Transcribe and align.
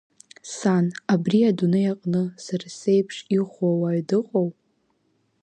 Сан, 0.55 0.85
абри 1.13 1.39
адунеи 1.49 1.87
аҟны 1.91 2.23
сара 2.45 2.67
сеиԥш 2.77 3.15
иӷәӷәоу 3.35 3.75
уаҩ 3.81 4.01
дыҟоу? 4.07 4.49